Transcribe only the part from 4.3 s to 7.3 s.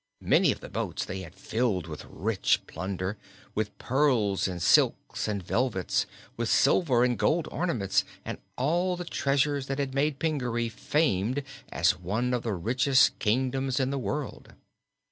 and silks and velvets, with silver and